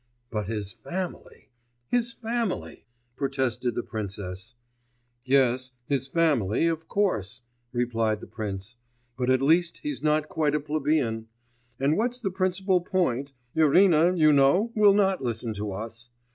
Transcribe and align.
'But 0.31 0.47
his 0.47 0.71
family, 0.73 1.51
his 1.87 2.11
family!'... 2.11 2.87
protested 3.15 3.75
the 3.75 3.83
princess. 3.83 4.55
'Yes, 5.23 5.73
his 5.85 6.07
family, 6.07 6.65
of 6.65 6.87
course,' 6.87 7.41
replied 7.71 8.19
the 8.19 8.25
prince; 8.25 8.77
but 9.15 9.29
at 9.29 9.43
least 9.43 9.81
he's 9.83 10.01
not 10.01 10.27
quite 10.27 10.55
a 10.55 10.59
plebeian; 10.59 11.27
and, 11.79 11.97
what's 11.97 12.19
the 12.19 12.31
principal 12.31 12.81
point, 12.83 13.33
Irina, 13.53 14.15
you 14.15 14.33
know, 14.33 14.71
will 14.73 14.95
not 14.95 15.21
listen 15.23 15.53
to 15.53 15.71
us. 15.71 16.09